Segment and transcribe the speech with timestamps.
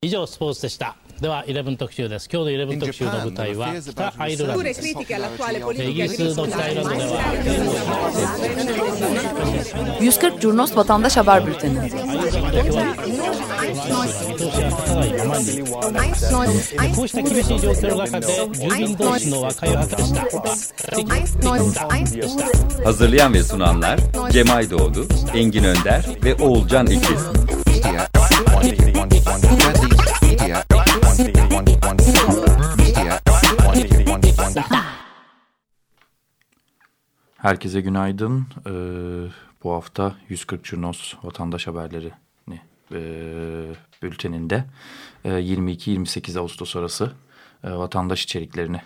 [0.00, 7.20] 以上スポーツでしたでは11特集です今日の11特集の舞台は北アイルランドですイギリスの北アイルランドでは
[9.98, 11.78] 140 Curnos Vatandaş Haber Bülteni.
[22.84, 24.00] Hazırlayan ve sunanlar
[24.30, 27.46] Cemay Doğdu, Engin Önder ve Oğulcan İkiz.
[37.38, 38.46] Herkese günaydın.
[38.66, 38.70] Ee,
[39.64, 42.12] bu hafta 140 Curnos Vatandaş Haberleri
[42.92, 43.00] e,
[44.02, 44.64] bülteninde
[45.24, 47.12] e, 22-28 Ağustos arası
[47.64, 48.80] e, vatandaş içeriklerini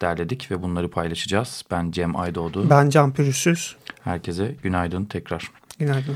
[0.00, 1.64] derledik ve bunları paylaşacağız.
[1.70, 2.70] Ben Cem Aydoğdu.
[2.70, 3.76] Ben Can Pürüzsüz.
[4.04, 5.50] Herkese günaydın tekrar.
[5.78, 6.14] Günaydın.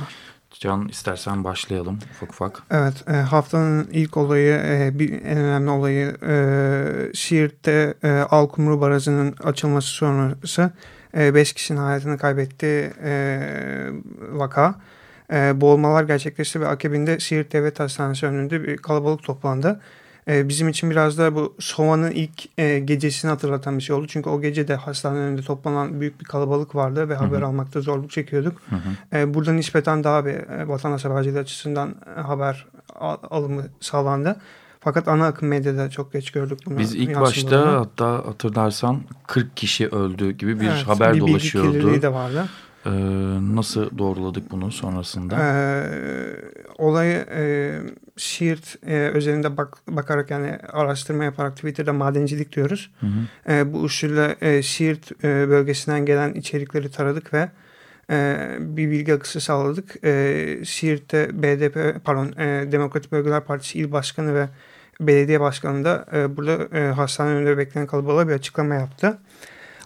[0.50, 2.62] Can istersen başlayalım ufak ufak.
[2.70, 9.34] Evet e, haftanın ilk olayı e, bir en önemli olayı e, Siirt'te e, Alkumru Barajı'nın
[9.44, 10.70] açılması sonrası
[11.14, 13.40] 5 e, kişinin hayatını kaybettiği e,
[14.30, 14.74] vaka.
[15.32, 19.80] E, boğulmalar gerçekleşti ve akabinde Siirt Devlet Hastanesi önünde bir kalabalık toplandı.
[20.28, 24.06] Bizim için biraz da bu Sova'nın ilk e, gecesini hatırlatan bir şey oldu.
[24.06, 27.46] Çünkü o gece de hastanenin önünde toplanan büyük bir kalabalık vardı ve haber hı hı.
[27.46, 28.62] almakta zorluk çekiyorduk.
[28.70, 29.34] Hı hı.
[29.34, 32.66] Burada nispeten daha bir e, vatandaş haberciliği açısından e, haber
[33.30, 34.36] alımı sağlandı.
[34.80, 36.78] Fakat ana akım medyada çok geç gördük bunu.
[36.78, 41.92] Biz ilk başta hatta hatırlarsan 40 kişi öldü gibi bir evet, haber bir dolaşıyordu.
[41.92, 42.48] Bir de vardı.
[42.86, 42.90] Ee,
[43.56, 45.36] nasıl doğruladık bunu sonrasında?
[45.40, 45.84] Ee,
[46.78, 47.72] olayı e,
[48.16, 52.90] Siirt e, özelinde bak, bakarak yani araştırma yaparak Twitter'da madencilik diyoruz.
[53.00, 53.52] Hı hı.
[53.52, 57.50] E, bu usulle e, Siirt e, bölgesinden gelen içerikleri taradık ve
[58.10, 60.04] e, bir bilgi akışı sağladık.
[60.04, 64.48] E, Siirt'te BDP pardon e, Demokratik Bölgeler Partisi il başkanı ve
[65.00, 69.18] belediye başkanı da e, burada e, hastane önünde bekleyen kalabalığa bir açıklama yaptı.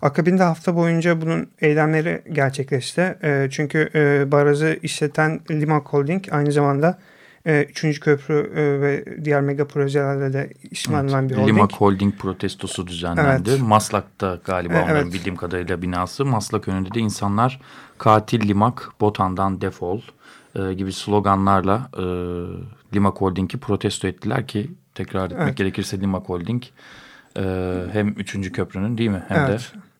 [0.03, 3.19] Akabinde hafta boyunca bunun eylemleri gerçekleşti.
[3.23, 6.99] E, çünkü e, barajı işleten Lima Holding aynı zamanda
[7.47, 11.49] e, Üçüncü Köprü e, ve diğer mega projelerle de işlenen evet, bir holding.
[11.49, 13.51] Lima Holding protestosu düzenlendi.
[13.51, 13.61] Evet.
[13.61, 15.13] Maslak'ta galiba onların evet.
[15.13, 16.25] bildiğim kadarıyla binası.
[16.25, 17.61] Maslak önünde de insanlar
[17.99, 20.01] katil Limak, Botan'dan defol
[20.55, 22.05] e, gibi sloganlarla e,
[22.95, 25.57] Limak Holding'i protesto ettiler ki tekrar etmek evet.
[25.57, 26.63] gerekirse Limak Holding
[27.37, 27.43] e,
[27.93, 29.73] hem üçüncü köprünün değil mi hem evet.
[29.75, 29.95] de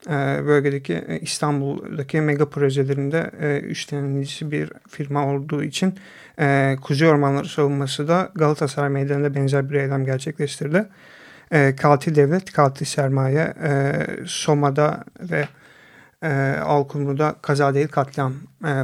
[0.47, 5.95] bölgedeki e, İstanbul'daki mega projelerinde e, üstlenicisi bir firma olduğu için
[6.39, 10.87] e, Kuzey Ormanları savunması da Galatasaray Meydanı'nda benzer bir eylem gerçekleştirdi.
[11.77, 13.55] Katil devlet, katil sermaye
[14.27, 15.49] Soma'da ve
[16.65, 18.35] Alkumlu'da kaza değil katliam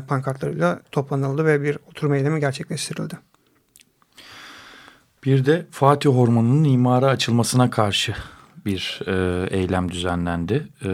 [0.08, 3.14] pankartlarıyla toplanıldı ve bir oturma eylemi gerçekleştirildi.
[5.24, 8.14] Bir de Fatih Ormanı'nın imara açılmasına karşı
[8.66, 10.68] bir e, eylem düzenlendi.
[10.84, 10.88] E,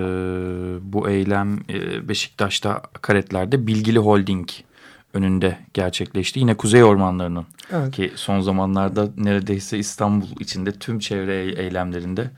[0.93, 4.49] bu eylem e, Beşiktaş'ta Karetler'de Bilgili Holding
[5.15, 6.41] önünde gerçekleşti.
[6.41, 7.91] Yine Kuzey Ormanları'nın evet.
[7.91, 12.31] ki son zamanlarda neredeyse İstanbul içinde tüm çevre eylemlerinde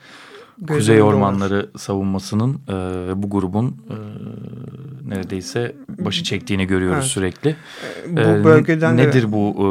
[0.58, 1.78] Gözüm Kuzey Ormanları olur.
[1.78, 2.74] savunmasının e,
[3.08, 3.96] ve bu grubun e,
[5.08, 7.10] neredeyse başı çektiğini görüyoruz evet.
[7.12, 7.56] sürekli.
[8.08, 9.32] E, bu e, bölgeden nedir de...
[9.32, 9.68] bu e,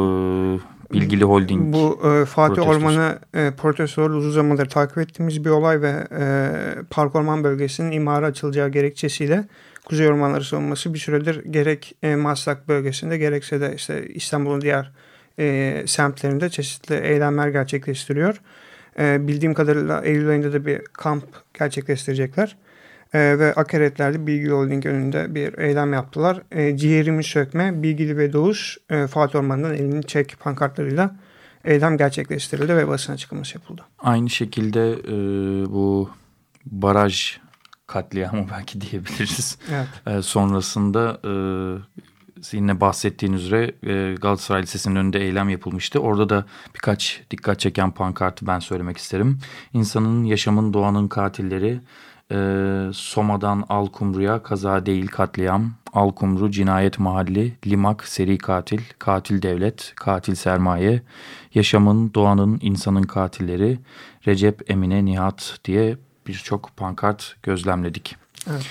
[0.92, 2.78] bilgili holding Bu e, Fatih protestosu.
[2.78, 6.50] Ormanı e, protestoları uzun zamandır takip ettiğimiz bir olay ve e,
[6.90, 9.44] Park Orman Bölgesi'nin imara açılacağı gerekçesiyle
[9.84, 14.92] Kuzey Ormanları savunması bir süredir gerek e, Maslak bölgesinde gerekse de işte İstanbul'un diğer
[15.38, 18.40] e, semtlerinde çeşitli eylemler gerçekleştiriyor.
[18.98, 21.24] E, bildiğim kadarıyla Eylül ayında da bir kamp
[21.58, 22.56] gerçekleştirecekler
[23.14, 26.42] e, ve Akaretler'de Bilgili Holding önünde bir eylem yaptılar.
[26.50, 31.16] E, ciğerimi sökme, Bilgili ve Doğuş e, Fatih Orman'dan elini çek pankartlarıyla
[31.64, 33.84] eylem gerçekleştirildi ve basın açıklaması yapıldı.
[33.98, 35.12] Aynı şekilde e,
[35.70, 36.10] bu
[36.66, 37.38] baraj
[37.86, 39.58] katliamı belki diyebiliriz.
[39.72, 40.18] Evet.
[40.18, 41.32] E, sonrasında e,
[42.52, 45.98] yine bahsettiğin üzere e, Galatasaray Lisesi'nin önünde eylem yapılmıştı.
[45.98, 49.38] Orada da birkaç dikkat çeken pankartı ben söylemek isterim.
[49.72, 51.80] İnsanın, yaşamın, doğanın katilleri
[52.32, 52.36] e,
[52.92, 61.02] Soma'dan Alkumru'ya kaza değil katliam, Alkumru cinayet mahalli, Limak seri katil, katil devlet, katil sermaye,
[61.54, 63.78] yaşamın, doğanın, insanın katilleri,
[64.26, 65.96] Recep, Emine, Nihat diye
[66.26, 68.16] birçok pankart gözlemledik.
[68.50, 68.66] Evet.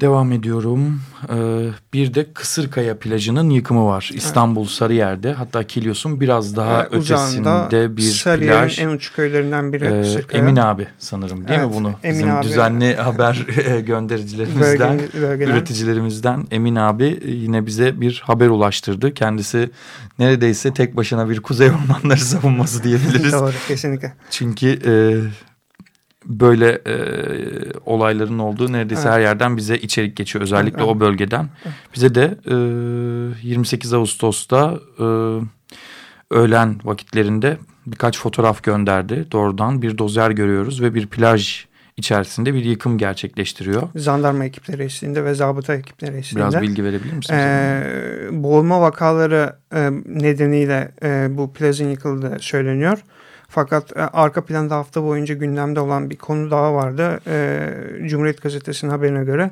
[0.00, 1.00] Devam ediyorum.
[1.28, 4.10] Ee, bir de Kısırkaya plajının yıkımı var.
[4.14, 4.70] İstanbul evet.
[4.70, 5.32] Sarıyer'de.
[5.32, 8.78] Hatta Kilyos'un biraz daha evet, ötesinde bir Sarıyer'in plaj.
[8.78, 10.38] en uç köylerinden biri ee, Kısırkaya.
[10.38, 11.94] Emin abi sanırım değil evet, mi bunu?
[12.02, 12.44] Emin Bizim abi.
[12.44, 13.34] düzenli haber
[13.86, 19.14] göndericilerimizden, Bölgen, üreticilerimizden Emin abi yine bize bir haber ulaştırdı.
[19.14, 19.70] Kendisi
[20.18, 23.32] neredeyse tek başına bir kuzey ormanları savunması diyebiliriz.
[23.32, 24.14] Doğru kesinlikle.
[24.30, 24.78] Çünkü...
[24.86, 24.92] E,
[26.26, 26.96] böyle e,
[27.84, 29.12] olayların olduğu neredeyse evet.
[29.12, 30.42] her yerden bize içerik geçiyor.
[30.42, 30.88] Özellikle evet.
[30.88, 31.48] o bölgeden.
[31.94, 32.38] Bize de
[33.42, 35.04] e, 28 Ağustos'ta e,
[36.30, 39.26] öğlen vakitlerinde birkaç fotoğraf gönderdi.
[39.32, 43.82] Doğrudan bir dozer görüyoruz ve bir plaj içerisinde bir yıkım gerçekleştiriyor.
[43.96, 46.50] Zandarma ekipleri eşliğinde ve zabıta ekipleri eşliğinde.
[46.50, 47.40] Biraz bilgi verebilir misiniz?
[47.40, 52.98] Ee, boğulma vakaları e, nedeniyle e, bu plajın yıkıldığı söyleniyor.
[53.48, 57.20] Fakat e, arka planda hafta boyunca gündemde olan bir konu daha vardı.
[57.26, 59.50] E, Cumhuriyet Gazetesi'nin haberine göre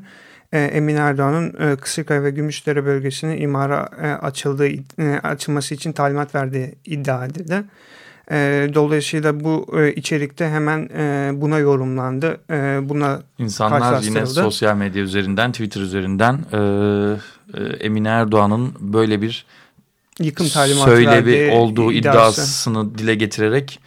[0.52, 4.68] e, Emin Erdoğan'ın e, Kısırkaya ve Gümüşdere bölgesini imara e, açıldığı,
[4.98, 7.64] e, açılması için talimat verdiği iddia edildi.
[8.30, 12.40] E, dolayısıyla bu e, içerikte hemen e, buna yorumlandı.
[12.50, 16.58] E, buna İnsanlar yine sosyal medya üzerinden, Twitter üzerinden e,
[17.54, 19.46] e, Emine Erdoğan'ın böyle bir
[20.20, 22.40] yıkım talimatı söylevi olduğu iddiası.
[22.40, 23.80] iddiasını dile getirerek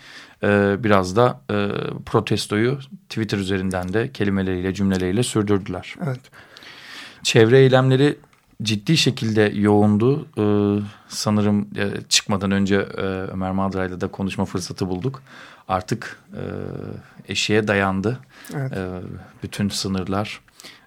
[0.44, 1.70] e, biraz da e,
[2.06, 2.80] protestoyu
[3.10, 5.96] Twitter üzerinden de kelimeleriyle cümleleriyle sürdürdüler.
[6.06, 6.22] Evet.
[7.24, 8.18] Çevre eylemleri
[8.64, 10.28] ciddi şekilde yoğundu.
[10.38, 15.22] Ee, sanırım e, çıkmadan önce e, Ömer Madra'yla da konuşma fırsatı bulduk.
[15.68, 16.44] Artık e,
[17.28, 18.20] eşiğe dayandı
[18.56, 18.74] evet.
[18.74, 18.88] e,
[19.44, 20.42] bütün sınırlar.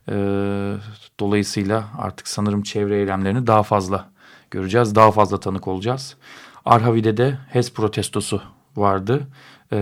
[0.09, 0.15] E,
[1.21, 4.11] dolayısıyla artık sanırım çevre eylemlerini daha fazla
[4.51, 4.95] göreceğiz.
[4.95, 6.17] Daha fazla tanık olacağız.
[6.65, 8.43] Arhavi'de de HES protestosu
[8.77, 9.27] vardı.
[9.73, 9.77] E,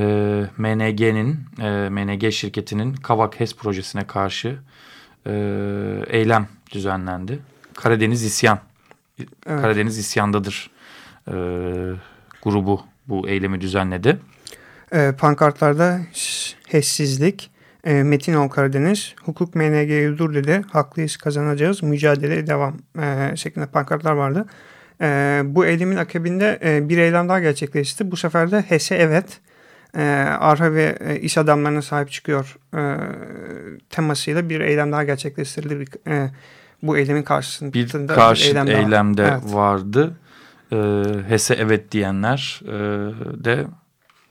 [0.56, 4.58] MNG'nin, e, MNG şirketinin Kavak HES projesine karşı
[5.26, 5.32] e,
[6.08, 7.38] eylem düzenlendi.
[7.74, 8.60] Karadeniz İsyan,
[9.18, 9.60] evet.
[9.60, 10.70] Karadeniz İsyan'dadır
[11.28, 11.32] e,
[12.42, 14.18] grubu bu eylemi düzenledi.
[14.92, 16.00] E, pankartlarda
[16.68, 17.50] HES'sizlik,
[17.84, 24.12] e, Metin Ol Karadeniz, hukuk MNG'yi dur dedi, haklıyız kazanacağız, mücadele devam e, şeklinde pankartlar
[24.12, 24.46] vardı.
[25.00, 28.10] E, bu eylemin akabinde e, bir eylem daha gerçekleşti.
[28.10, 29.40] Bu sefer de HES'e evet,
[29.96, 30.02] e,
[30.40, 32.96] arha ve e, iş adamlarına sahip çıkıyor e,
[33.90, 35.80] temasıyla bir eylem daha gerçekleştirildi.
[35.80, 36.30] Bir, e,
[36.82, 39.54] bu eylemin karşısında bir karşı bir eylem eylemde evet.
[39.54, 40.16] vardı.
[40.72, 40.76] E,
[41.28, 42.74] HES'e evet diyenler e,
[43.44, 43.64] de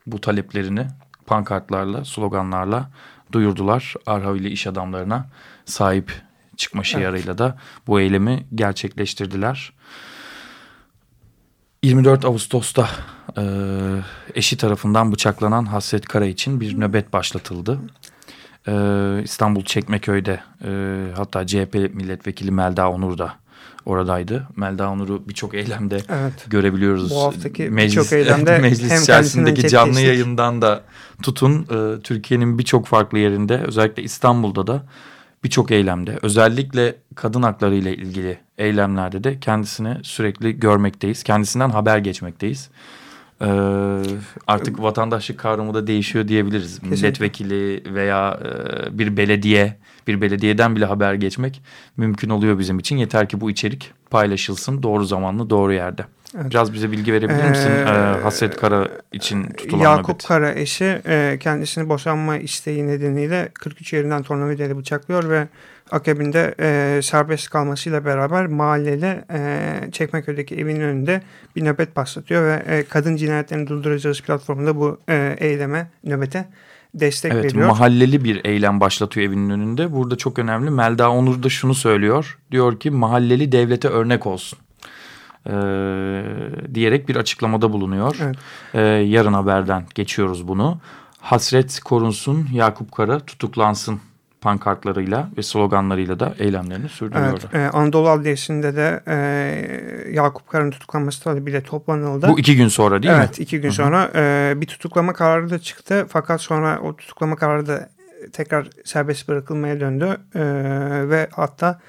[0.08, 0.88] bu taleplerini
[1.26, 2.90] pankartlarla, sloganlarla
[3.32, 3.96] duyurdular.
[4.06, 5.28] Arhavili iş adamlarına
[5.66, 6.22] sahip
[6.58, 7.40] çıkma şiarıyla evet.
[7.40, 7.58] da
[7.88, 9.74] bu eylemi gerçekleştirdiler.
[11.84, 12.90] 24 Ağustos'ta
[13.38, 13.44] e,
[14.36, 17.80] eşi tarafından bıçaklanan Hasret Kara için bir nöbet başlatıldı.
[18.68, 18.74] E,
[19.24, 23.34] İstanbul Çekmeköy'de e, hatta CHP milletvekili Melda Onur da
[23.86, 24.48] oradaydı.
[24.56, 26.46] Melda Onur'u birçok eylemde evet.
[26.48, 27.12] görebiliyoruz.
[27.12, 30.84] Bu haftaki birçok eylemde meclis içerisindeki canlı yayından da
[31.24, 34.84] tutun e, Türkiye'nin birçok farklı yerinde özellikle İstanbul'da da
[35.44, 41.24] birçok eylemde özellikle kadın hakları ile ilgili eylemlerde de kendisini sürekli görmekteyiz.
[41.24, 42.70] Kendisinden haber geçmekteyiz.
[43.42, 43.48] Ee,
[44.48, 46.74] artık vatandaşlık kavramı da değişiyor diyebiliriz.
[46.74, 46.96] Kesinlikle.
[46.96, 51.62] Milletvekili veya e, bir belediye, bir belediyeden bile haber geçmek
[51.98, 52.98] mümkün oluyor bizim için.
[52.98, 56.06] Yeter ki bu içerik paylaşılsın doğru zamanlı doğru yerde.
[56.36, 56.50] Evet.
[56.50, 60.28] Biraz bize bilgi verebilir misin ee, Hasret Kara için tutulan Yakup nöbet?
[60.28, 65.48] Kara eşi e, kendisini boşanma isteği nedeniyle 43 yerinden tornavidayla bıçaklıyor ve
[65.92, 71.22] akabinde e, serbest kalmasıyla beraber mahallede e, Çekmeköy'deki evinin önünde
[71.56, 76.46] bir nöbet başlatıyor ve e, kadın cinayetlerini durduracağız platformunda bu e, eyleme, nöbete
[76.94, 77.68] destek evet, veriyor.
[77.68, 79.94] Mahalleli bir eylem başlatıyor evinin önünde.
[79.94, 80.70] Burada çok önemli.
[80.70, 82.38] Melda Onur da şunu söylüyor.
[82.52, 84.60] Diyor ki mahalleli devlete örnek olsun.
[85.46, 85.52] Ee,
[86.74, 88.18] diyerek bir açıklamada bulunuyor.
[88.22, 88.36] Evet.
[88.74, 90.80] Ee, yarın haberden geçiyoruz bunu.
[91.20, 94.00] Hasret korunsun, Yakup Kara tutuklansın
[94.42, 97.42] pankartlarıyla ve sloganlarıyla da eylemlerini sürdürüyorlar.
[97.54, 102.28] Evet, e, Anadolu Adliyesi'nde de e, Yakup Kara'nın tutuklanması talebiyle toplanıldı.
[102.28, 103.26] Bu iki gün sonra değil evet, mi?
[103.26, 103.76] Evet iki gün Hı -hı.
[103.76, 106.06] sonra e, bir tutuklama kararı da çıktı.
[106.10, 107.90] Fakat sonra o tutuklama kararı da
[108.34, 110.18] tekrar serbest bırakılmaya döndü.
[110.36, 110.42] E,
[111.10, 111.80] ve hatta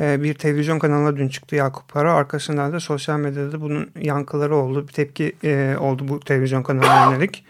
[0.00, 2.14] e, bir televizyon kanalına dün çıktı Yakup Kara.
[2.14, 4.88] Arkasından da sosyal medyada bunun yankıları oldu.
[4.88, 7.44] Bir tepki e, oldu bu televizyon kanalına yönelik.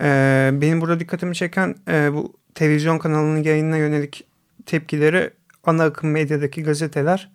[0.00, 4.24] E, benim burada dikkatimi çeken e, bu televizyon kanalının yayınına yönelik
[4.66, 5.30] tepkileri
[5.64, 7.30] ana akım medyadaki gazeteler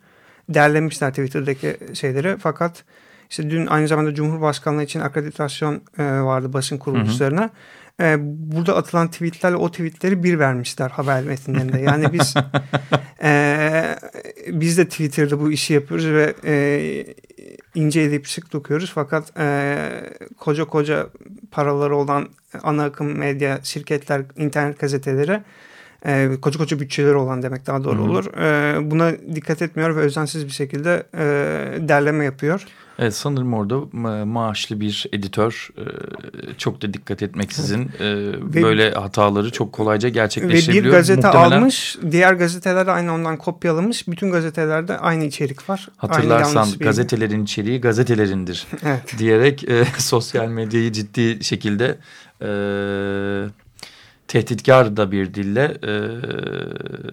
[0.48, 2.36] derlemişler Twitter'daki şeyleri.
[2.38, 2.84] Fakat
[3.30, 7.40] İşte dün aynı zamanda Cumhurbaşkanlığı için akreditasyon e, vardı basın kuruluşlarına.
[7.40, 7.50] Hı hı
[8.00, 11.78] e, burada atılan tweetlerle o tweetleri bir vermişler haber metinlerinde.
[11.78, 12.34] Yani biz
[13.22, 13.96] e,
[14.48, 17.14] biz de Twitter'da bu işi yapıyoruz ve e,
[17.74, 18.92] ince edip sık dokuyoruz.
[18.94, 19.76] Fakat e,
[20.38, 21.08] koca koca
[21.50, 22.28] paraları olan
[22.62, 25.40] ana akım medya şirketler, internet gazeteleri
[26.06, 28.10] e, koca koca bütçeleri olan demek daha doğru Hı -hı.
[28.10, 28.26] olur.
[28.36, 31.24] E, buna dikkat etmiyor ve özensiz bir şekilde e,
[31.88, 32.66] derleme yapıyor.
[32.98, 35.84] Evet sanırım orada maaşlı bir editör e,
[36.58, 40.84] çok da dikkat etmeksizin e, böyle hataları çok kolayca gerçekleşebiliyor.
[40.84, 41.50] Ve bir gazete Muhtemelen...
[41.50, 44.08] almış, diğer gazeteler aynı ondan kopyalamış.
[44.08, 45.88] Bütün gazetelerde aynı içerik var.
[45.96, 47.42] Hatırlarsan gazetelerin bir...
[47.42, 49.18] içeriği gazetelerindir evet.
[49.18, 51.98] diyerek e, sosyal medyayı ciddi şekilde
[52.42, 52.48] e,
[54.28, 55.92] tehditkar da bir dille e,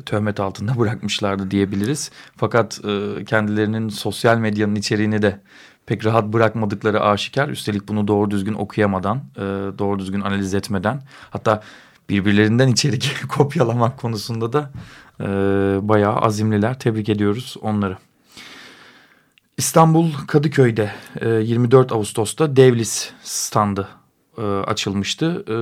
[0.03, 2.11] töhmet altında bırakmışlardı diyebiliriz.
[2.37, 5.39] Fakat e, kendilerinin sosyal medyanın içeriğini de
[5.85, 7.49] pek rahat bırakmadıkları aşikar.
[7.49, 9.41] Üstelik bunu doğru düzgün okuyamadan, e,
[9.79, 11.61] doğru düzgün analiz etmeden hatta
[12.09, 14.71] birbirlerinden içerik kopyalamak konusunda da
[15.19, 15.25] e,
[15.81, 16.79] bayağı azimliler.
[16.79, 17.97] Tebrik ediyoruz onları.
[19.57, 20.91] İstanbul Kadıköy'de
[21.21, 23.87] e, 24 Ağustos'ta Devlis standı
[24.37, 25.45] e, açılmıştı.
[25.47, 25.55] E,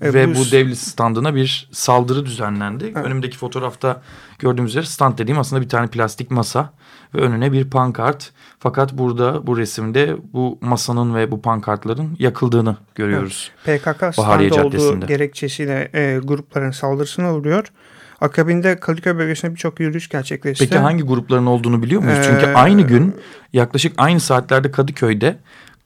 [0.00, 2.84] e, Ve bu, bu devlet standına bir saldırı düzenlendi.
[2.84, 3.06] Evet.
[3.06, 4.02] Önümdeki fotoğrafta
[4.38, 6.72] gördüğümüz üzere stand dediğim aslında bir tane plastik masa
[7.14, 8.32] ve önüne bir pankart.
[8.58, 13.50] Fakat burada bu resimde bu masanın ve bu pankartların yakıldığını görüyoruz.
[13.66, 13.82] Evet.
[13.82, 17.72] PKK standı olduğu gerekçesiyle e, grupların saldırısına uğruyor.
[18.20, 20.64] Akabinde Kadıköy bölgesinde birçok yürüyüş gerçekleşti.
[20.68, 22.18] Peki hangi grupların olduğunu biliyor muyuz?
[22.18, 23.16] Ee, Çünkü aynı gün
[23.52, 25.36] yaklaşık aynı saatlerde Kadıköy'de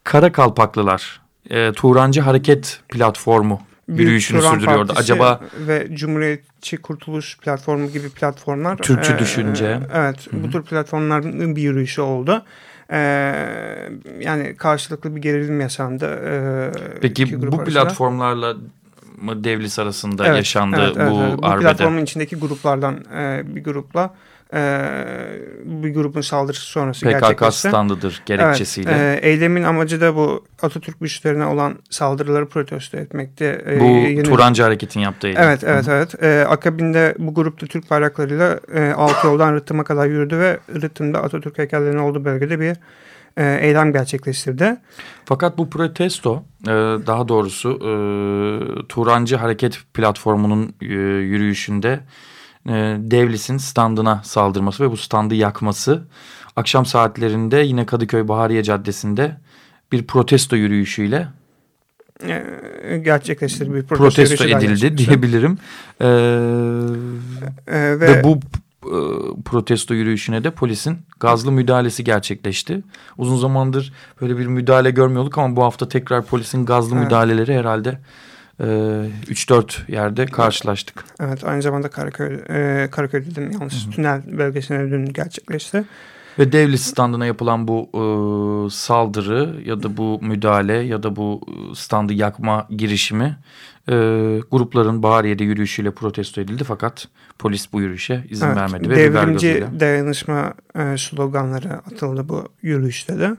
[0.05, 4.87] Karakalpaklılar, e, Turancı Hareket Platformu yürüyüşünü sürdürüyordu.
[4.87, 9.80] Partisi Acaba ve Cumhuriyetçi Kurtuluş Platformu gibi platformlar Türkçü e, düşünce.
[9.95, 10.42] Evet, Hı -hı.
[10.42, 12.45] bu tür platformların bir yürüyüşü oldu.
[12.92, 12.99] E,
[14.21, 16.07] yani karşılıklı bir gerilim yaşandı.
[16.07, 17.64] E, Peki bu arasında.
[17.64, 18.57] platformlarla
[19.21, 21.66] mı Devlis arasında evet, yaşandı evet, bu evet, Bu arbede?
[21.66, 24.38] platformun içindeki gruplardan e, bir grupla e,
[25.64, 27.45] bir grubun saldırısı sonrası PKK gerçekleşti.
[27.45, 28.90] PKK standıdır gerekçesiyle.
[28.99, 33.64] Evet, eylemin amacı da bu Atatürk güçlerine olan saldırıları protesto etmekti.
[33.67, 34.23] E, bu yeni...
[34.23, 35.43] Turancı Hareket'in yaptığı eylem.
[35.43, 36.23] Evet, evet, Hı evet.
[36.23, 41.59] E, akabinde bu grupta Türk bayraklarıyla e, alt yoldan Rıhtım'a kadar yürüdü ve Rıhtım'da Atatürk
[41.59, 42.76] heykellerinin olduğu bölgede bir
[43.37, 44.76] e, eylem gerçekleştirdi.
[45.25, 46.71] Fakat bu protesto e,
[47.07, 47.90] daha doğrusu e,
[48.88, 52.00] Turancı Hareket platformunun e, yürüyüşünde
[52.67, 56.05] e, Devlis'in standına saldırması ve bu standı yakması
[56.57, 59.37] akşam saatlerinde yine Kadıköy Bahariye Caddesi'nde
[59.93, 61.29] bir protesto yürüyüşüyle
[62.83, 63.75] e, gerçekleştirildi.
[63.75, 65.59] Bir protesto, protesto edildi diyebilirim.
[66.00, 66.07] Ee,
[67.67, 68.41] e, ve, ve bu
[68.85, 68.99] e,
[69.45, 72.83] protesto yürüyüşüne de polisin gazlı müdahalesi gerçekleşti.
[73.19, 77.05] Uzun zamandır böyle bir müdahale görmüyorduk ama bu hafta tekrar polisin gazlı evet.
[77.05, 77.99] müdahaleleri herhalde
[78.61, 81.05] 3-4 e, yerde karşılaştık.
[81.21, 83.95] Evet aynı zamanda Karaköy, e, Karaköy dedim yanlış Hı -hı.
[83.95, 85.85] tünel bölgesine dün gerçekleşti.
[86.38, 88.03] Ve devlet standına yapılan bu e,
[88.71, 91.41] saldırı ya da bu müdahale ya da bu
[91.75, 93.37] standı yakma girişimi
[93.88, 93.95] e,
[94.50, 96.65] grupların Bahariye'de yürüyüşüyle protesto edildi.
[96.65, 98.91] Fakat polis bu yürüyüşe izin evet, vermedi.
[98.91, 103.37] Ve devrimci dayanışma e, sloganları atıldı bu yürüyüşte de.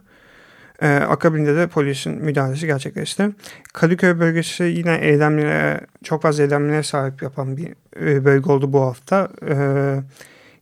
[0.82, 3.30] E, akabinde de polisin müdahalesi gerçekleşti.
[3.74, 7.68] Kadıköy bölgesi yine eylemlere, çok fazla eylemlere sahip yapan bir
[8.02, 9.30] e, bölge oldu bu hafta.
[9.48, 9.56] E,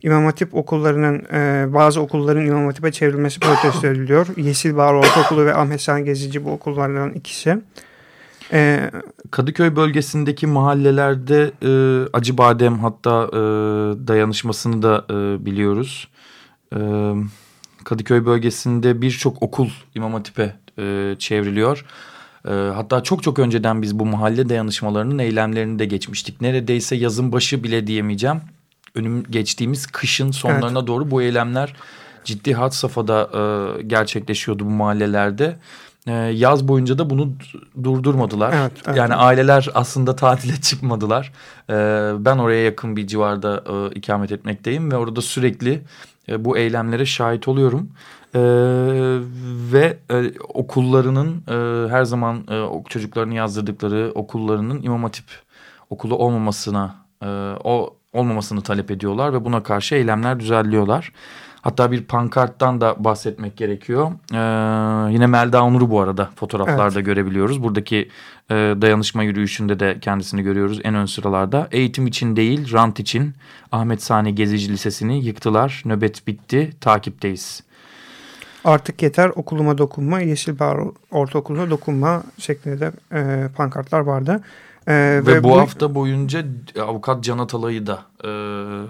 [0.02, 4.26] İmam Hatip okullarının, e, bazı okulların İmam Hatip'e çevrilmesi protesto ediliyor.
[4.36, 7.58] Yeşil Bağır Ortaokulu ve Ahmet Sani Gezici bu okullardan ikisi.
[8.52, 8.90] Ee,
[9.30, 11.70] Kadıköy bölgesindeki mahallelerde e,
[12.12, 13.38] Acıbadem hatta e,
[14.08, 16.08] dayanışmasını da e, biliyoruz.
[16.76, 16.78] E,
[17.88, 21.84] Kadıköy bölgesinde birçok okul İmam Hatip'e e, çevriliyor.
[22.48, 26.40] E, hatta çok çok önceden biz bu mahalle dayanışmalarının eylemlerini de geçmiştik.
[26.40, 28.40] Neredeyse yazın başı bile diyemeyeceğim.
[28.94, 30.86] Önüm geçtiğimiz kışın sonlarına evet.
[30.86, 31.76] doğru bu eylemler
[32.24, 35.56] ciddi hat safhada e, gerçekleşiyordu bu mahallelerde.
[36.06, 37.32] E, yaz boyunca da bunu
[37.84, 38.54] durdurmadılar.
[38.60, 38.96] Evet, evet.
[38.96, 41.32] Yani aileler aslında tatile çıkmadılar.
[41.70, 41.74] E,
[42.24, 45.82] ben oraya yakın bir civarda e, ikamet etmekteyim ve orada sürekli
[46.28, 47.90] e, bu eylemlere şahit oluyorum.
[48.34, 48.40] E,
[49.72, 55.24] ve e, okullarının e, her zaman e, çocuklarını yazdırdıkları okullarının İmam Hatip
[55.90, 57.26] okulu olmamasına e,
[57.64, 61.12] o olmamasını talep ediyorlar ve buna karşı eylemler düzenliyorlar.
[61.62, 64.12] Hatta bir pankarttan da bahsetmek gerekiyor.
[64.32, 67.06] Ee, yine Melda Onur'u bu arada fotoğraflarda evet.
[67.06, 67.62] görebiliyoruz.
[67.62, 68.08] Buradaki
[68.50, 71.68] e, dayanışma yürüyüşünde de kendisini görüyoruz en ön sıralarda.
[71.72, 73.34] Eğitim için değil rant için
[73.72, 75.82] Ahmet Sani Gezici Lisesi'ni yıktılar.
[75.84, 77.62] Nöbet bitti takipteyiz.
[78.64, 80.76] Artık yeter okuluma dokunma, Yeşilbağ
[81.10, 84.40] Ortaokulu'na dokunma şeklinde de e, pankartlar vardı.
[84.88, 86.44] Ee, ve, ve bu, bu hafta boyunca
[86.82, 88.28] avukat Can Atalay'ı da e,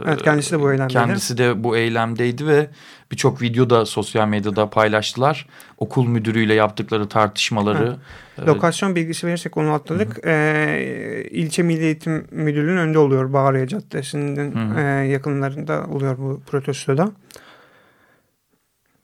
[0.09, 0.93] evet, kendisi de bu eylemdeydi.
[0.93, 2.71] Kendisi de bu eylemdeydi ve
[3.12, 5.47] birçok video da sosyal medyada paylaştılar.
[5.78, 7.97] Okul müdürüyle yaptıkları tartışmaları.
[8.38, 8.49] Evet.
[8.49, 10.26] Lokasyon bilgisi verirsek onu atladık.
[10.26, 13.33] Ee, ilçe Milli Eğitim Müdürlüğü'nün önünde oluyor.
[13.33, 17.12] Bağrıya Caddesi'nin e, yakınlarında oluyor bu protestoda.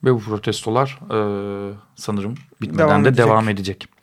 [0.05, 1.19] Ve bu protestolar e,
[1.97, 3.27] sanırım bitmeden devam de edecek.
[3.27, 3.94] devam edecek.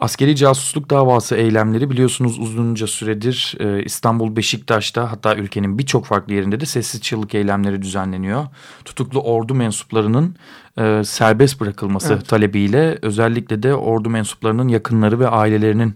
[0.00, 6.60] Askeri casusluk davası eylemleri biliyorsunuz uzunca süredir e, İstanbul Beşiktaş'ta hatta ülkenin birçok farklı yerinde
[6.60, 8.46] de sessiz çığlık eylemleri düzenleniyor.
[8.84, 10.36] Tutuklu ordu mensuplarının
[10.78, 12.28] e, serbest bırakılması evet.
[12.28, 15.94] talebiyle özellikle de ordu mensuplarının yakınları ve ailelerinin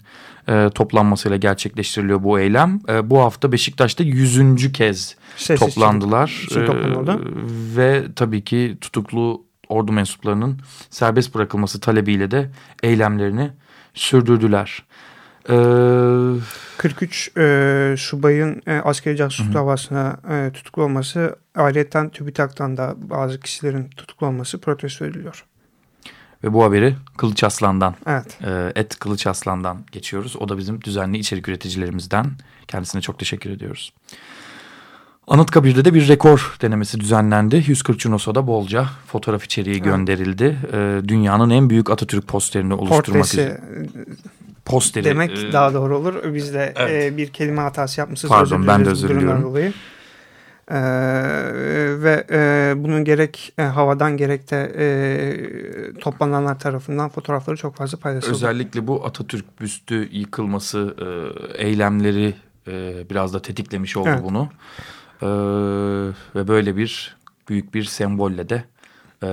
[0.49, 2.81] e, toplanmasıyla gerçekleştiriliyor bu eylem.
[2.89, 6.47] E, bu hafta Beşiktaş'ta yüzüncü kez sessiz toplandılar.
[6.57, 10.59] E, ve tabii ki tutuklu ordu mensuplarının
[10.91, 12.51] serbest bırakılması talebiyle de
[12.83, 13.51] eylemlerini
[13.95, 14.83] sürdürdüler.
[15.49, 15.55] Ee,
[16.77, 19.55] 43 e, subayın e, askeri casus hı.
[19.55, 25.45] davasına e, tutuklu olması ayrıca TÜBİTAK'tan da bazı kişilerin tutuklu olması protesto ediliyor.
[26.45, 28.39] Ve bu haberi Kılıç Aslan'dan, evet.
[28.45, 30.37] e, Et Kılıç Aslan'dan geçiyoruz.
[30.37, 32.27] O da bizim düzenli içerik üreticilerimizden.
[32.69, 33.93] Kendisine çok teşekkür ediyoruz.
[35.31, 37.65] Anıtkabir'de de bir rekor denemesi düzenlendi.
[37.67, 39.85] 140 Cunosa'da bolca fotoğraf içeriği evet.
[39.85, 40.59] gönderildi.
[40.73, 43.61] Ee, dünyanın en büyük Atatürk posterini oluşturmak Portresi, üzere.
[44.65, 45.05] Posteri.
[45.05, 46.35] Demek e, daha doğru olur.
[46.35, 47.13] Biz de evet.
[47.13, 48.31] e, bir kelime hatası yapmışız.
[48.31, 49.43] Pardon ben de özür diliyorum.
[49.43, 49.73] Dolayı.
[50.71, 50.77] Ee,
[52.03, 58.33] ve e, bunun gerek e, havadan gerek de e, toplananlar tarafından fotoğrafları çok fazla paylaşıldı.
[58.33, 60.95] Özellikle bu Atatürk büstü yıkılması
[61.59, 62.35] e, eylemleri
[62.69, 64.25] e, biraz da tetiklemiş oldu evet.
[64.25, 64.49] bunu.
[65.23, 65.27] Ee,
[66.35, 67.17] ve böyle bir
[67.49, 68.65] büyük bir sembolle de
[69.23, 69.31] e,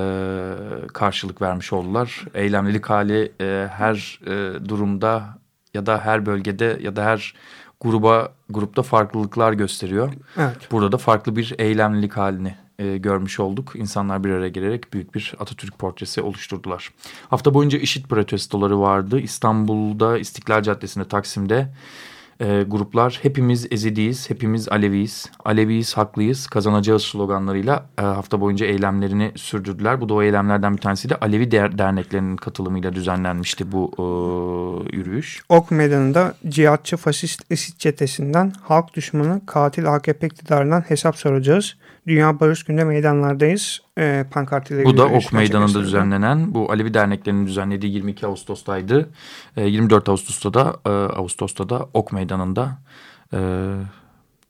[0.94, 2.26] karşılık vermiş oldular.
[2.34, 5.38] Eylemlilik hali e, her e, durumda
[5.74, 7.34] ya da her bölgede ya da her
[7.82, 10.14] gruba grupta farklılıklar gösteriyor.
[10.38, 10.72] Evet.
[10.72, 13.72] Burada da farklı bir eylemlilik halini e, görmüş olduk.
[13.76, 16.90] İnsanlar bir araya gelerek büyük bir Atatürk portresi oluşturdular.
[17.30, 19.20] Hafta boyunca işit protestoları vardı.
[19.20, 21.70] İstanbul'da İstiklal Caddesi'nde Taksim'de
[22.40, 30.02] e, gruplar hepimiz Ezidiyiz, hepimiz Aleviyiz, Aleviyiz, haklıyız, kazanacağız sloganlarıyla e, hafta boyunca eylemlerini sürdürdüler.
[30.02, 35.44] Bu da o eylemlerden bir tanesi de Alevi der derneklerinin katılımıyla düzenlenmişti bu e, yürüyüş.
[35.50, 41.76] Ok Meydanı'nda cihatçı faşist ISİD çetesinden halk düşmanı katil AKP iktidarından hesap soracağız.
[42.08, 43.82] Dünya Barış Günü'nde meydanlardayız.
[43.98, 49.10] E, pankartıyla Bu da Ok Meydanı'nda düzenlenen bu Alevi derneklerinin düzenlediği 22 Ağustos'taydı.
[49.58, 52.78] E, 24 Ağustos'ta da e, Ağustos'ta da Ok Meydanı'nda
[53.34, 53.40] e,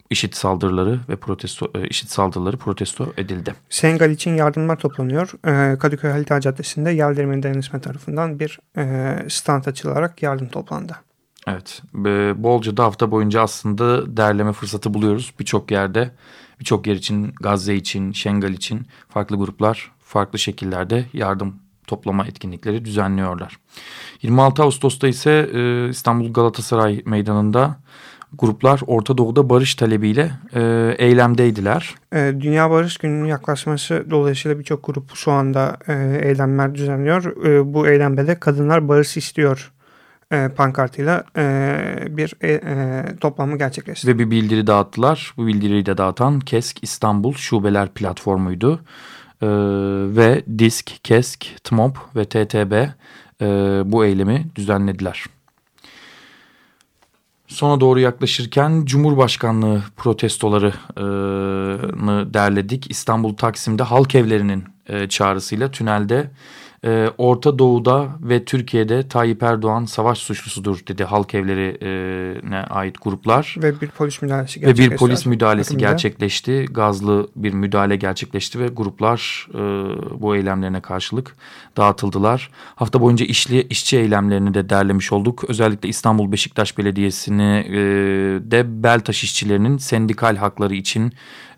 [0.09, 3.53] işit saldırıları ve protesto e, işit saldırıları protesto edildi.
[3.69, 5.31] Sengal için yardımlar toplanıyor.
[5.47, 10.95] E, Kadıköy Halit Caddesi'nde Yeldirmen Dayanışma tarafından bir e, stand açılarak yardım toplandı.
[11.47, 11.81] Evet.
[12.43, 15.33] Bolca da hafta boyunca aslında derleme fırsatı buluyoruz.
[15.39, 16.11] Birçok yerde
[16.59, 21.55] Birçok yer için, Gazze için, Şengal için farklı gruplar farklı şekillerde yardım
[21.87, 23.59] toplama etkinlikleri düzenliyorlar.
[24.21, 27.77] 26 Ağustos'ta ise e, İstanbul Galatasaray Meydanı'nda
[28.33, 31.95] gruplar Orta Doğu'da barış talebiyle e, eylemdeydiler.
[32.13, 35.77] E, Dünya Barış Günü'nün yaklaşması dolayısıyla birçok grup şu anda
[36.21, 37.35] eylemler düzenliyor.
[37.73, 39.71] Bu eylemde de kadınlar barış istiyor
[40.31, 44.07] e, pankartıyla e, bir e, e, gerçekleşti.
[44.07, 45.33] Ve bir bildiri dağıttılar.
[45.37, 48.79] Bu bildiriyi de dağıtan KESK İstanbul Şubeler Platformu'ydu.
[49.41, 49.47] E,
[50.17, 52.73] ve DISK, KESK, TMOB ve TTB
[53.41, 53.45] e,
[53.91, 55.25] bu eylemi düzenlediler.
[57.47, 62.91] Sona doğru yaklaşırken Cumhurbaşkanlığı protestolarını derledik.
[62.91, 66.31] İstanbul Taksim'de halk evlerinin e, çağrısıyla tünelde
[66.85, 73.55] e, Orta Doğu'da ve Türkiye'de Tayyip Erdoğan savaş suçlusudur dedi halk evlerine ait gruplar.
[73.57, 74.89] Ve bir polis müdahalesi gerçekleşti.
[74.89, 76.65] Ve bir polis müdahalesi gerçekleşti.
[76.65, 79.57] Gazlı bir müdahale gerçekleşti ve gruplar e,
[80.21, 81.35] bu eylemlerine karşılık
[81.77, 82.51] dağıtıldılar.
[82.75, 85.43] Hafta boyunca işli, işçi eylemlerini de derlemiş olduk.
[85.47, 87.77] Özellikle İstanbul Beşiktaş Belediyesi'ni e,
[88.51, 91.13] de Beltaş işçilerinin sendikal hakları için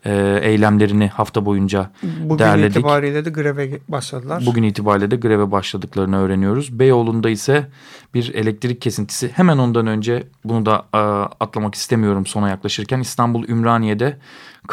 [0.06, 2.76] e, eylemlerini hafta boyunca Bugün derledik.
[2.76, 4.44] Bugün itibariyle de greve başladılar.
[4.46, 6.80] Bugün itibariyle de greve başladıklarını öğreniyoruz.
[6.80, 7.68] Beyoğlu'nda ise
[8.14, 10.98] bir elektrik kesintisi hemen ondan önce bunu da e,
[11.40, 14.18] atlamak istemiyorum sona yaklaşırken İstanbul Ümraniye'de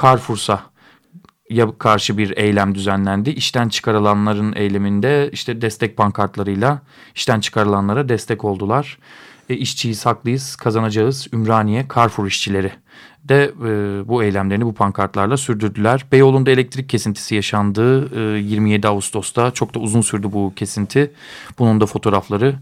[0.03, 0.61] Carrefour'sa
[1.51, 3.31] ya karşı bir eylem düzenlendi.
[3.31, 6.81] İşten çıkarılanların eyleminde işte destek pankartlarıyla
[7.15, 8.99] işten çıkarılanlara destek oldular.
[9.49, 12.73] E, işçiyiz, haklıyız, kazanacağız, Ümraniye, Carrefour işçileri
[13.29, 16.07] de e, bu eylemlerini bu pankartlarla sürdürdüler.
[16.13, 19.51] Beyoğlu'nda elektrik kesintisi yaşandı e, 27 Ağustos'ta.
[19.51, 21.13] Çok da uzun sürdü bu kesinti.
[21.59, 22.55] Bunun da fotoğrafları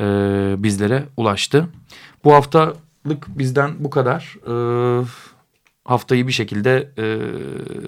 [0.00, 0.04] e,
[0.58, 1.68] bizlere ulaştı.
[2.24, 4.36] Bu haftalık bizden bu kadar.
[4.46, 5.04] E,
[5.87, 7.03] haftayı bir şekilde e,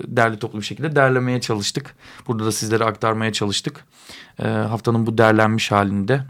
[0.08, 1.96] derli toplu bir şekilde derlemeye çalıştık.
[2.28, 3.86] Burada da sizlere aktarmaya çalıştık.
[4.40, 6.22] E, haftanın bu derlenmiş halinde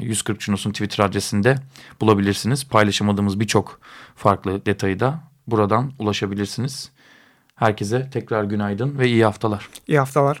[0.00, 1.56] e, 140 Cunos'un Twitter adresinde
[2.00, 2.68] bulabilirsiniz.
[2.68, 3.80] Paylaşamadığımız birçok
[4.16, 6.90] farklı detayı da buradan ulaşabilirsiniz.
[7.54, 9.68] Herkese tekrar günaydın ve iyi haftalar.
[9.86, 10.40] İyi haftalar.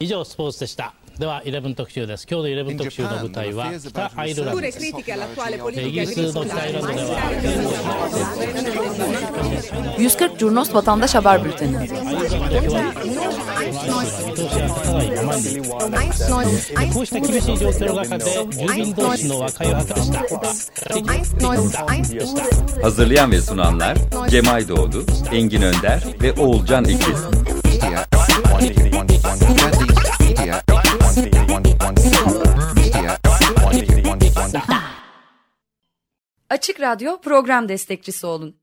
[0.00, 7.18] 以上スポーツでしたでは11特集です今日の11特集の舞台は北アイルランドですイギリスの北アイルランドでは
[9.97, 11.77] 140 Curnos Vatandaş Haber Bülteni.
[22.81, 23.97] Hazırlayan ve sunanlar
[24.29, 27.23] Cemay Doğdu, Engin Önder ve Oğulcan İkiz.
[36.49, 38.62] Açık Radyo program destekçisi olun